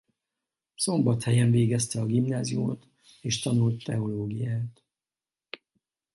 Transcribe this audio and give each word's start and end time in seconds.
Szombathelyen 0.75 1.51
végezte 1.51 2.01
a 2.01 2.05
gimnáziumot 2.05 2.87
és 3.21 3.39
tanult 3.39 3.83
teológiát. 3.83 4.83